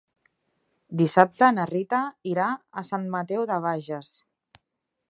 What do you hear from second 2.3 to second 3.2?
irà a Sant